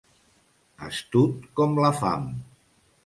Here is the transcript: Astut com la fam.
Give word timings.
Astut 0.87 1.45
com 1.61 1.77
la 1.85 1.93
fam. 2.01 2.29